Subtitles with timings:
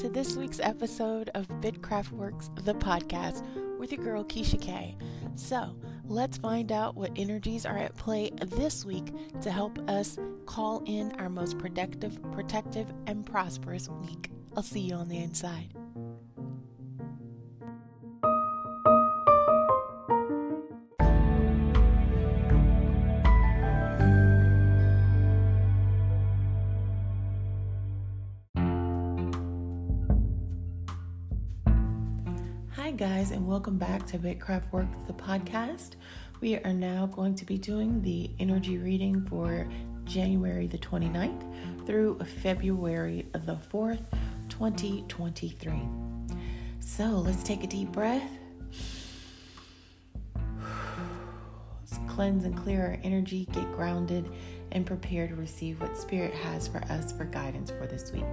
[0.00, 3.44] to this week's episode of Bidcraft Works, the podcast,
[3.78, 4.96] with your girl Keisha K.
[5.34, 5.76] So,
[6.06, 11.12] let's find out what energies are at play this week to help us call in
[11.18, 14.30] our most productive, protective, and prosperous week.
[14.56, 15.74] I'll see you on the inside.
[32.90, 35.90] Hi, guys, and welcome back to Bitcraft Works, the podcast.
[36.40, 39.68] We are now going to be doing the energy reading for
[40.02, 44.02] January the 29th through February the 4th,
[44.48, 45.72] 2023.
[46.80, 48.28] So let's take a deep breath.
[50.34, 54.28] Let's cleanse and clear our energy, get grounded,
[54.72, 58.24] and prepare to receive what Spirit has for us for guidance for this week.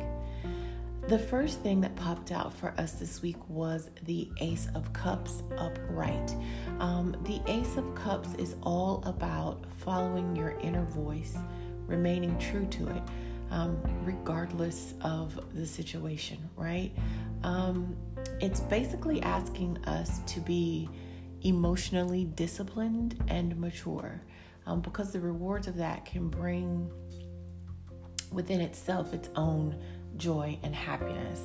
[1.08, 5.42] The first thing that popped out for us this week was the Ace of Cups
[5.58, 6.36] upright.
[6.80, 11.38] Um, the Ace of Cups is all about following your inner voice,
[11.86, 13.02] remaining true to it,
[13.52, 16.92] um, regardless of the situation, right?
[17.42, 17.96] Um,
[18.42, 20.90] it's basically asking us to be
[21.44, 24.22] emotionally disciplined and mature
[24.66, 26.92] um, because the rewards of that can bring
[28.30, 29.82] within itself its own
[30.18, 31.42] joy, and happiness.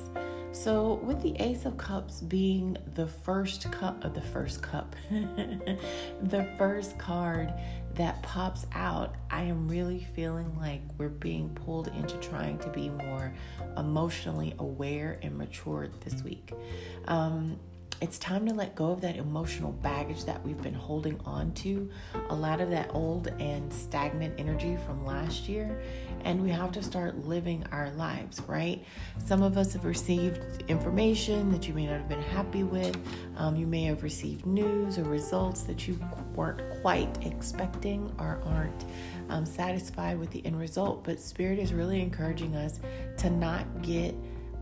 [0.53, 6.47] So, with the Ace of Cups being the first cup of the first cup, the
[6.59, 7.51] first card
[7.95, 12.89] that pops out, I am really feeling like we're being pulled into trying to be
[12.89, 13.33] more
[13.77, 16.51] emotionally aware and mature this week.
[17.07, 17.57] Um,
[18.03, 21.89] it's time to let go of that emotional baggage that we've been holding on to,
[22.27, 25.81] a lot of that old and stagnant energy from last year,
[26.25, 28.83] and we have to start living our lives, right?
[29.25, 32.97] Some of us have received information that you may not have been happy with.
[33.37, 35.97] Um, you may have received news or results that you
[36.35, 38.83] weren't quite expecting or aren't
[39.29, 42.81] um, satisfied with the end result, but Spirit is really encouraging us
[43.19, 44.13] to not get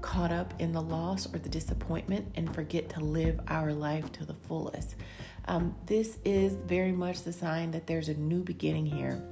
[0.02, 4.26] caught up in the loss or the disappointment and forget to live our life to
[4.26, 4.96] the fullest.
[5.46, 9.24] Um, this is very much the sign that there's a new beginning here,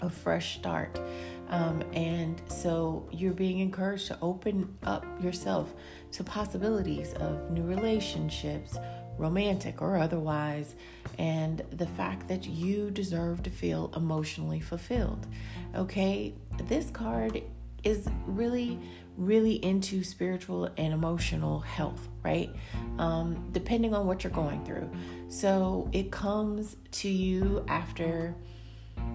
[0.00, 1.00] a fresh start.
[1.48, 5.74] Um, and so you're being encouraged to open up yourself
[6.12, 8.76] to possibilities of new relationships,
[9.18, 10.74] romantic or otherwise,
[11.18, 15.26] and the fact that you deserve to feel emotionally fulfilled.
[15.74, 16.34] Okay,
[16.68, 17.42] this card
[17.82, 18.78] is really
[19.20, 22.50] really into spiritual and emotional health, right?
[22.98, 24.90] Um, depending on what you're going through.
[25.28, 28.34] So it comes to you after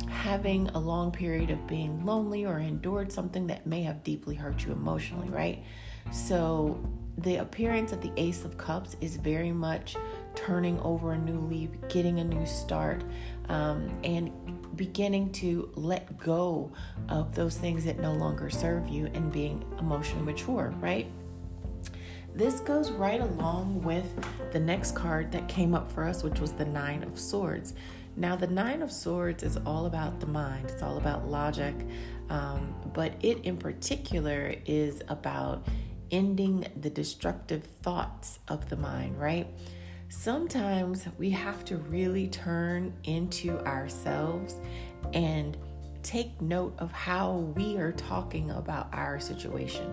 [0.07, 4.63] having a long period of being lonely or endured something that may have deeply hurt
[4.63, 5.63] you emotionally, right?
[6.11, 6.79] So
[7.17, 9.95] the appearance of the Ace of Cups is very much
[10.35, 13.03] turning over a new leaf, getting a new start,
[13.49, 14.31] um, and
[14.75, 16.72] beginning to let go
[17.09, 21.08] of those things that no longer serve you and being emotionally mature, right?
[22.34, 24.06] This goes right along with
[24.52, 27.74] the next card that came up for us, which was the Nine of Swords.
[28.18, 31.75] Now, the Nine of Swords is all about the mind, it's all about logic,
[32.30, 35.66] um, but it in particular is about
[36.12, 39.47] ending the destructive thoughts of the mind, right?
[40.09, 44.55] Sometimes we have to really turn into ourselves
[45.13, 45.57] and
[46.03, 49.91] take note of how we are talking about our situation.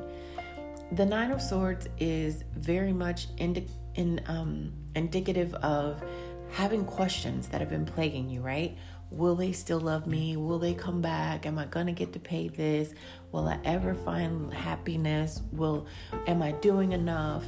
[0.92, 6.02] The Nine of Swords is very much indi- in, um, indicative of
[6.50, 8.76] having questions that have been plaguing you, right?
[9.10, 10.36] Will they still love me?
[10.36, 11.46] Will they come back?
[11.46, 12.94] Am I to get to pay this?
[13.30, 15.42] Will I ever find happiness?
[15.52, 15.86] Will
[16.26, 17.44] am I doing enough?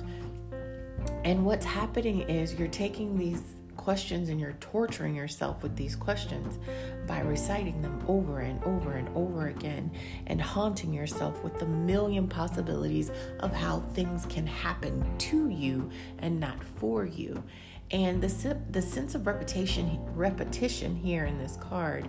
[1.24, 3.42] And what's happening is you're taking these
[3.76, 6.58] questions and you're torturing yourself with these questions
[7.06, 9.90] by reciting them over and over and over again
[10.26, 15.90] and haunting yourself with the million possibilities of how things can happen to you
[16.20, 17.42] and not for you.
[17.90, 22.08] And the the sense of repetition repetition here in this card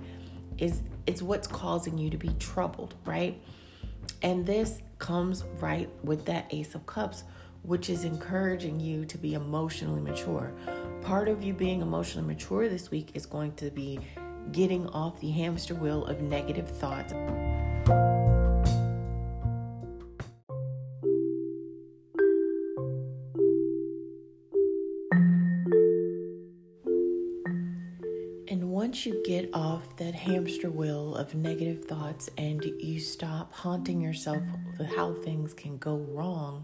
[0.57, 3.39] is is what's causing you to be troubled, right?
[4.21, 7.23] And this comes right with that ace of cups
[7.65, 10.53] which is encouraging you to be emotionally mature.
[11.01, 13.99] Part of you being emotionally mature this week is going to be
[14.51, 17.13] getting off the hamster wheel of negative thoughts.
[28.95, 33.99] once once you get off that hamster wheel of negative thoughts and you stop haunting
[33.99, 34.41] yourself
[34.77, 36.63] with how things can go wrong,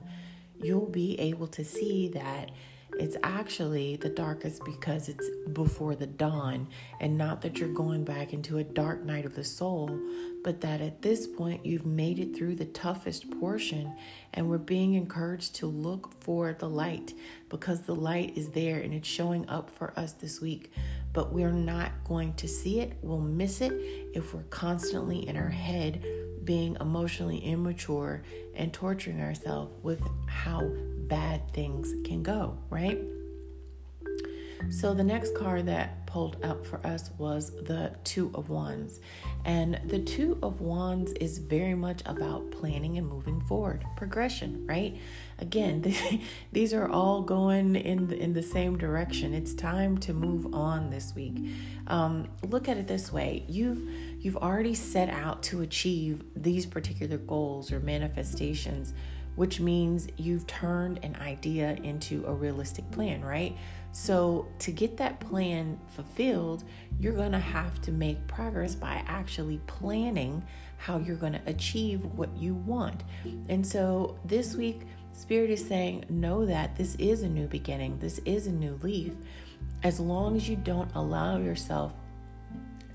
[0.64, 2.52] you'll be able to see that
[3.00, 6.68] it's actually the darkest because it's before the dawn,
[7.00, 9.98] and not that you're going back into a dark night of the soul,
[10.44, 13.96] but that at this point you've made it through the toughest portion,
[14.34, 17.14] and we're being encouraged to look for the light
[17.50, 20.72] because the light is there and it's showing up for us this week.
[21.14, 23.74] But we're not going to see it, we'll miss it
[24.14, 26.04] if we're constantly in our head
[26.44, 28.24] being emotionally immature
[28.56, 30.02] and torturing ourselves with
[30.44, 30.72] how
[31.08, 33.00] bad things can go, right?
[34.70, 39.00] So the next card that pulled up for us was the Two of Wands.
[39.46, 44.98] And the Two of Wands is very much about planning and moving forward, progression, right?
[45.42, 45.94] Again,
[46.52, 49.34] these are all going in the, in the same direction.
[49.34, 51.46] It's time to move on this week.
[51.88, 53.82] Um, look at it this way: you've
[54.20, 58.94] you've already set out to achieve these particular goals or manifestations
[59.36, 63.56] which means you've turned an idea into a realistic plan, right?
[63.94, 66.64] So, to get that plan fulfilled,
[67.00, 70.44] you're going to have to make progress by actually planning
[70.78, 73.04] how you're going to achieve what you want.
[73.50, 74.82] And so, this week,
[75.14, 79.14] Spirit is saying, know that this is a new beginning, this is a new leaf.
[79.84, 81.94] As long as you don't allow yourself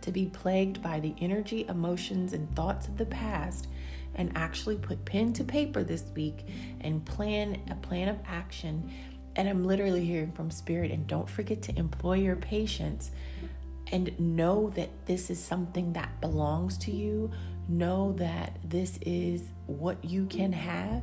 [0.01, 3.69] to be plagued by the energy, emotions, and thoughts of the past,
[4.15, 6.47] and actually put pen to paper this week
[6.81, 8.91] and plan a plan of action.
[9.37, 10.91] And I'm literally hearing from Spirit.
[10.91, 13.11] And don't forget to employ your patience
[13.93, 17.31] and know that this is something that belongs to you.
[17.69, 21.03] Know that this is what you can have.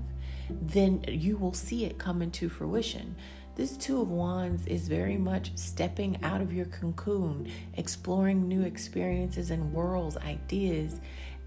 [0.49, 3.15] Then you will see it come into fruition.
[3.55, 9.51] This Two of Wands is very much stepping out of your cocoon, exploring new experiences
[9.51, 10.99] and worlds, ideas,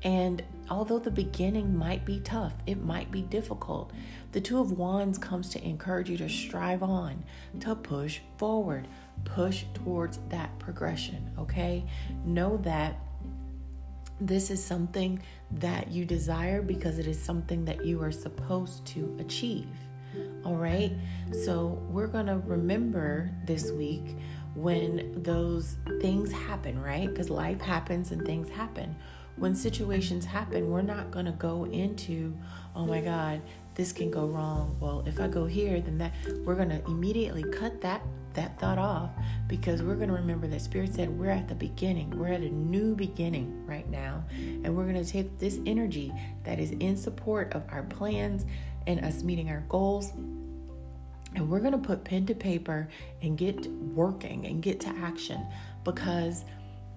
[0.02, 3.92] and although the beginning might be tough, it might be difficult,
[4.32, 7.24] the Two of Wands comes to encourage you to strive on,
[7.60, 8.86] to push forward,
[9.24, 11.84] push towards that progression, okay?
[12.24, 13.00] Know that
[14.20, 19.16] this is something that you desire because it is something that you are supposed to
[19.20, 19.68] achieve.
[20.44, 20.92] All right.
[21.44, 24.16] So we're going to remember this week
[24.54, 27.08] when those things happen, right?
[27.08, 28.96] Because life happens and things happen
[29.36, 32.36] when situations happen, we're not going to go into,
[32.74, 33.42] oh my God,
[33.74, 34.76] this can go wrong.
[34.80, 36.12] Well, if I go here, then that
[36.44, 38.02] we're going to immediately cut that
[38.36, 39.10] that thought off
[39.48, 42.10] because we're going to remember that spirit said we're at the beginning.
[42.16, 46.12] We're at a new beginning right now, and we're going to take this energy
[46.44, 48.46] that is in support of our plans
[48.86, 50.12] and us meeting our goals
[51.34, 52.88] and we're going to put pen to paper
[53.20, 55.46] and get working and get to action
[55.84, 56.44] because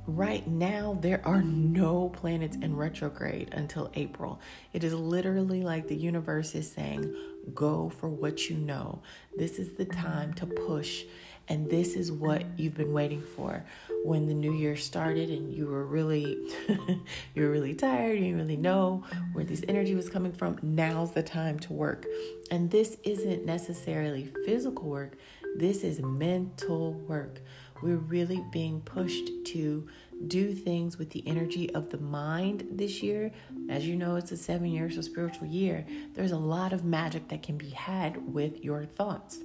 [0.10, 4.40] Right now, there are no planets in retrograde until April.
[4.74, 7.16] It is literally like the universe is saying,
[7.54, 9.04] go for what you know.
[9.38, 11.04] This is the time to push.
[11.50, 13.66] And this is what you've been waiting for.
[14.06, 16.38] When the new year started and you were really
[17.36, 19.04] you were really tired, you didn't really know
[19.34, 22.06] where this energy was coming from, now's the time to work.
[22.52, 25.18] And this isn't necessarily physical work,
[25.56, 27.42] this is mental work.
[27.82, 29.88] We're really being pushed to
[30.28, 33.32] do things with the energy of the mind this year.
[33.70, 35.86] As you know, it's a seven years of spiritual year.
[36.14, 39.40] There's a lot of magic that can be had with your thoughts.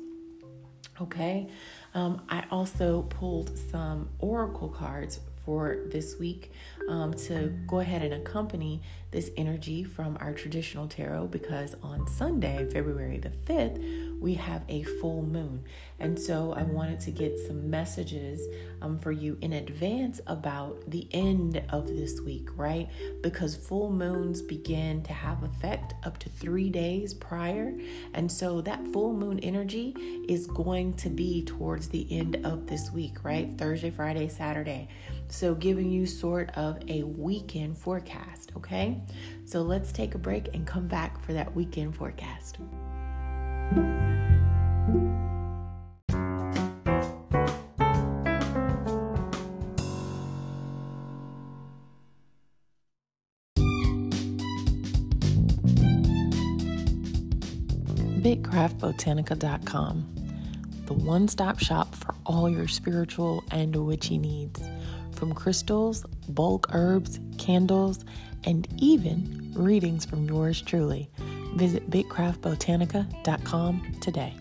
[1.00, 1.48] Okay.
[1.94, 6.52] Um, I also pulled some oracle cards for this week
[6.88, 12.68] um, to go ahead and accompany this energy from our traditional tarot because on Sunday,
[12.70, 15.62] February the 5th, we have a full moon.
[16.00, 18.40] And so I wanted to get some messages
[18.80, 22.88] um, for you in advance about the end of this week, right?
[23.22, 27.78] Because full moons begin to have effect up to three days prior.
[28.14, 29.90] And so that full moon energy
[30.26, 33.52] is going to be towards the end of this week, right?
[33.58, 34.88] Thursday, Friday, Saturday.
[35.28, 39.02] So giving you sort of a weekend forecast, okay?
[39.44, 42.56] So let's take a break and come back for that weekend forecast.
[58.24, 60.14] BitCraftBotanica.com,
[60.86, 64.62] the one stop shop for all your spiritual and witchy needs.
[65.12, 68.04] From crystals, bulk herbs, candles,
[68.44, 71.10] and even readings from yours truly.
[71.56, 74.34] Visit bigcraftbotanica.com today.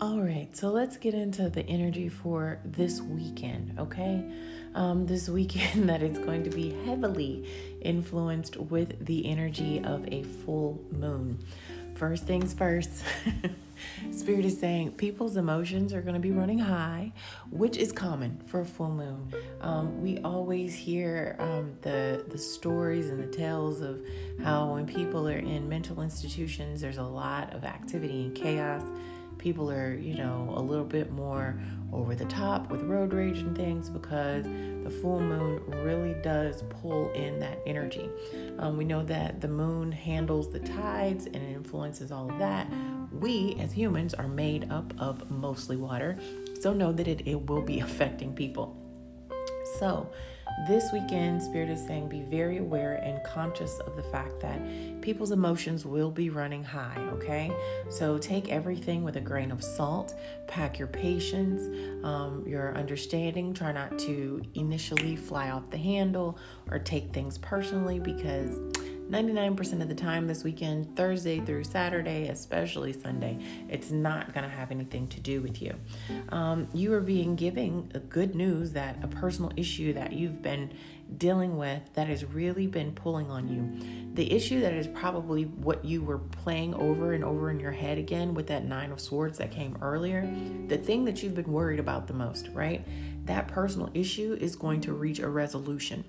[0.00, 4.22] All right, so let's get into the energy for this weekend, okay?
[4.74, 7.48] Um, this weekend that is going to be heavily
[7.80, 11.38] influenced with the energy of a full moon.
[11.94, 12.90] First things first.
[14.10, 17.12] Spirit is saying people's emotions are going to be running high,
[17.50, 19.32] which is common for a full moon.
[19.60, 24.00] Um, we always hear um, the the stories and the tales of
[24.42, 28.82] how when people are in mental institutions, there's a lot of activity and chaos.
[29.44, 31.54] People are, you know, a little bit more
[31.92, 37.12] over the top with road rage and things because the full moon really does pull
[37.12, 38.08] in that energy.
[38.58, 42.72] Um, we know that the moon handles the tides and influences all of that.
[43.12, 46.18] We, as humans, are made up of mostly water,
[46.58, 48.74] so know that it, it will be affecting people.
[49.78, 50.08] So,
[50.58, 54.60] this weekend, Spirit is saying be very aware and conscious of the fact that
[55.02, 57.52] people's emotions will be running high, okay?
[57.90, 60.14] So take everything with a grain of salt,
[60.46, 61.62] pack your patience,
[62.04, 63.52] um, your understanding.
[63.52, 66.38] Try not to initially fly off the handle
[66.70, 68.58] or take things personally because
[69.10, 74.50] 99% of the time this weekend, Thursday through Saturday, especially Sunday, it's not going to
[74.50, 75.74] have anything to do with you.
[76.30, 80.72] Um, you are being giving good news that a personal issue that you've been
[81.18, 84.14] dealing with that has really been pulling on you.
[84.14, 87.98] The issue that is probably what you were playing over and over in your head
[87.98, 90.22] again with that Nine of Swords that came earlier,
[90.68, 92.86] the thing that you've been worried about the most, right?
[93.26, 96.04] That personal issue is going to reach a resolution.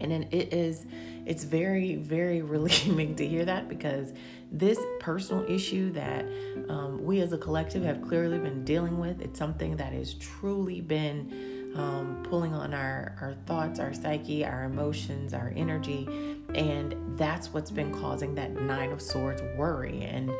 [0.00, 0.86] And then it is
[1.26, 4.12] it's very, very relieving to hear that because
[4.50, 6.24] this personal issue that
[6.68, 10.80] um, we as a collective have clearly been dealing with, it's something that has truly
[10.80, 16.08] been um, pulling on our, our thoughts, our psyche, our emotions, our energy.
[16.54, 20.30] And that's what's been causing that Nine of Swords worry and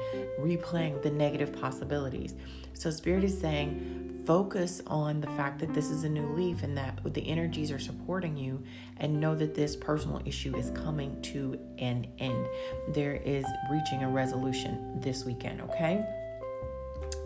[0.40, 2.34] replaying the negative possibilities.
[2.72, 6.76] So, Spirit is saying, focus on the fact that this is a new leaf and
[6.76, 8.62] that the energies are supporting you
[8.98, 12.46] and know that this personal issue is coming to an end.
[12.88, 16.04] There is reaching a resolution this weekend, okay?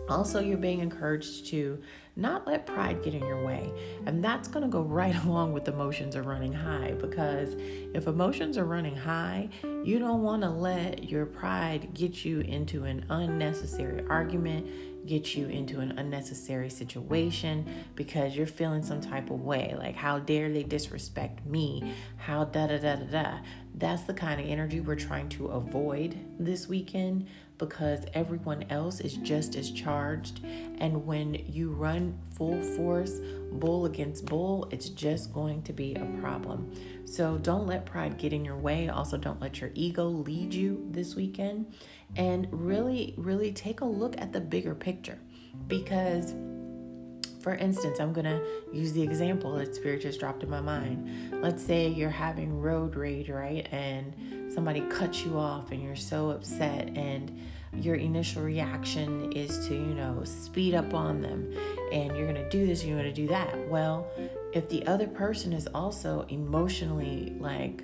[0.09, 1.81] Also, you're being encouraged to
[2.17, 3.71] not let pride get in your way.
[4.05, 7.55] And that's going to go right along with emotions are running high because
[7.93, 9.49] if emotions are running high,
[9.83, 14.67] you don't want to let your pride get you into an unnecessary argument
[15.05, 19.73] get you into an unnecessary situation because you're feeling some type of way.
[19.77, 21.93] Like, how dare they disrespect me?
[22.17, 23.37] How da da da da da.
[23.73, 27.27] That's the kind of energy we're trying to avoid this weekend
[27.57, 30.43] because everyone else is just as charged.
[30.79, 33.19] And when you run full force,
[33.51, 36.73] bull against bull, it's just going to be a problem.
[37.05, 38.89] So don't let pride get in your way.
[38.89, 41.71] Also, don't let your ego lead you this weekend
[42.15, 45.19] and really, really take a look at the bigger picture.
[45.67, 46.33] Because,
[47.41, 48.41] for instance, I'm going to
[48.73, 51.41] use the example that Spirit just dropped in my mind.
[51.41, 53.67] Let's say you're having road rage, right?
[53.71, 57.39] And somebody cuts you off and you're so upset, and
[57.73, 61.53] your initial reaction is to, you know, speed up on them
[61.93, 63.57] and you're going to do this, you're going to do that.
[63.69, 64.07] Well,
[64.53, 67.83] if the other person is also emotionally like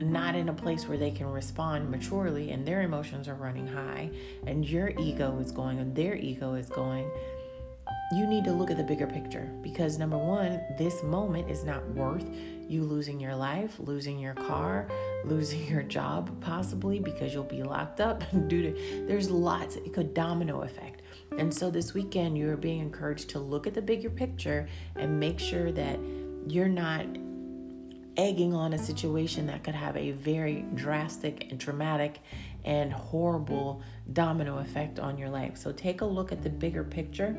[0.00, 4.10] not in a place where they can respond maturely and their emotions are running high
[4.46, 7.10] and your ego is going and their ego is going,
[8.12, 11.86] you need to look at the bigger picture because number one, this moment is not
[11.90, 12.26] worth
[12.68, 14.88] you losing your life, losing your car,
[15.24, 20.14] losing your job possibly because you'll be locked up due to there's lots it could
[20.14, 21.02] domino effect.
[21.38, 25.38] And so this weekend you're being encouraged to look at the bigger picture and make
[25.38, 25.98] sure that
[26.46, 27.06] you're not
[28.16, 32.20] egging on a situation that could have a very drastic and traumatic
[32.64, 35.56] and horrible domino effect on your life.
[35.56, 37.36] So take a look at the bigger picture.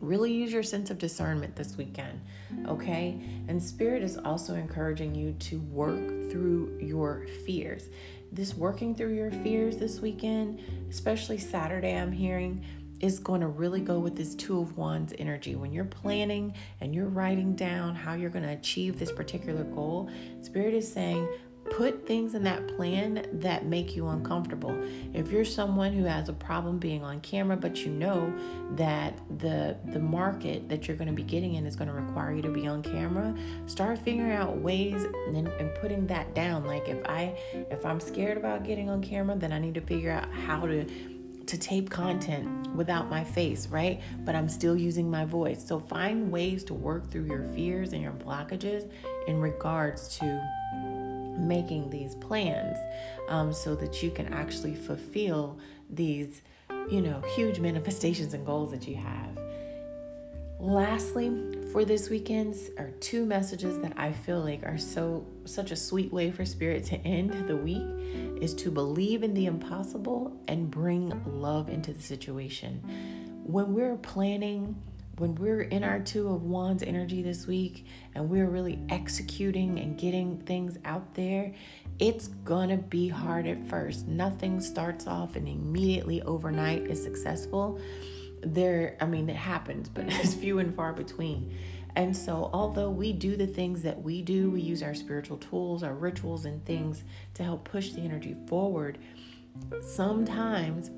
[0.00, 2.20] Really use your sense of discernment this weekend,
[2.66, 3.20] okay?
[3.46, 7.88] And Spirit is also encouraging you to work through your fears.
[8.32, 10.60] This working through your fears this weekend,
[10.90, 12.64] especially Saturday, I'm hearing
[13.02, 15.56] is going to really go with this Two of Wands energy.
[15.56, 20.08] When you're planning and you're writing down how you're going to achieve this particular goal,
[20.40, 21.28] Spirit is saying,
[21.70, 24.76] put things in that plan that make you uncomfortable.
[25.14, 28.32] If you're someone who has a problem being on camera, but you know
[28.72, 32.32] that the the market that you're going to be getting in is going to require
[32.34, 33.34] you to be on camera,
[33.66, 36.64] start figuring out ways and, and putting that down.
[36.64, 37.36] Like if I
[37.70, 40.84] if I'm scared about getting on camera, then I need to figure out how to
[41.46, 44.00] to tape content without my face, right?
[44.24, 45.66] But I'm still using my voice.
[45.66, 48.90] So find ways to work through your fears and your blockages
[49.26, 50.42] in regards to
[51.38, 52.76] making these plans
[53.28, 55.58] um, so that you can actually fulfill
[55.90, 56.42] these
[56.90, 59.41] you know, huge manifestations and goals that you have.
[60.62, 61.32] Lastly,
[61.72, 66.12] for this weekend's are two messages that I feel like are so such a sweet
[66.12, 67.82] way for spirit to end the week
[68.40, 72.80] is to believe in the impossible and bring love into the situation.
[73.42, 74.80] When we're planning
[75.16, 79.98] when we're in our two of wands energy this week and we're really executing and
[79.98, 81.52] getting things out there,
[81.98, 84.06] it's gonna be hard at first.
[84.06, 87.80] Nothing starts off and immediately overnight is successful.
[88.42, 91.56] There, I mean, it happens, but it's few and far between.
[91.94, 95.82] And so, although we do the things that we do, we use our spiritual tools,
[95.82, 98.98] our rituals, and things to help push the energy forward.
[99.82, 100.90] Sometimes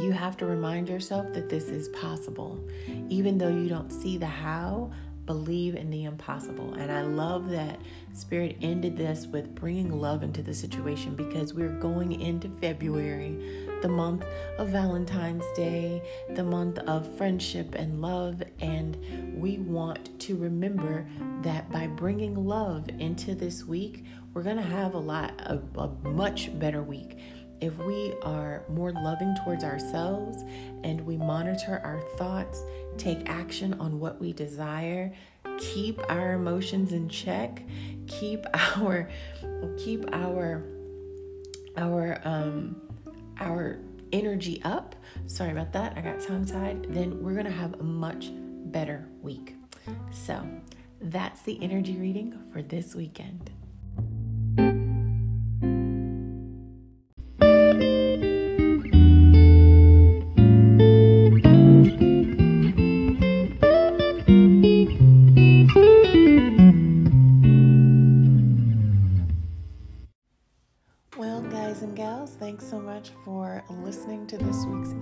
[0.00, 2.60] you have to remind yourself that this is possible.
[3.08, 4.90] Even though you don't see the how,
[5.26, 6.74] believe in the impossible.
[6.74, 7.80] And I love that
[8.12, 13.88] Spirit ended this with bringing love into the situation because we're going into February, the
[13.88, 14.24] month
[14.58, 18.42] of Valentine's Day, the month of friendship and love.
[18.60, 21.06] And we want to remember
[21.42, 25.88] that by bringing love into this week, we're going to have a lot of a
[26.08, 27.18] much better week
[27.62, 30.42] if we are more loving towards ourselves
[30.82, 32.64] and we monitor our thoughts,
[32.98, 35.12] take action on what we desire,
[35.58, 37.62] keep our emotions in check,
[38.08, 38.44] keep
[38.76, 39.08] our
[39.78, 40.64] keep our
[41.76, 42.82] our um
[43.38, 43.78] our
[44.12, 44.96] energy up.
[45.26, 45.96] Sorry about that.
[45.96, 46.92] I got tongue tied.
[46.92, 49.54] Then we're going to have a much better week.
[50.10, 50.46] So,
[51.00, 53.50] that's the energy reading for this weekend.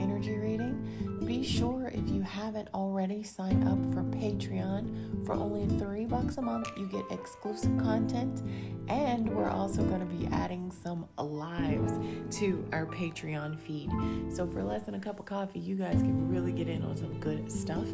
[0.00, 1.20] Energy reading.
[1.24, 5.26] Be sure if you haven't already sign up for Patreon.
[5.26, 8.42] For only three bucks a month, you get exclusive content,
[8.88, 11.92] and we're also going to be adding some lives
[12.38, 13.90] to our Patreon feed.
[14.34, 16.96] So for less than a cup of coffee, you guys can really get in on
[16.96, 17.86] some good stuff.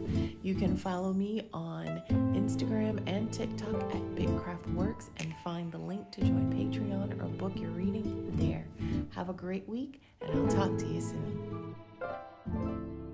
[0.43, 2.03] You can follow me on
[2.35, 7.27] Instagram and TikTok at Big Craft Works and find the link to join Patreon or
[7.27, 8.67] book your reading there.
[9.15, 11.75] Have a great week, and I'll talk to you soon.
[12.47, 13.06] うん。